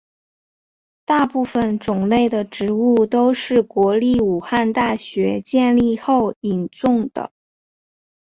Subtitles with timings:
[1.05, 7.31] 大部分种类的植物都是国立武汉大学建立后引种的。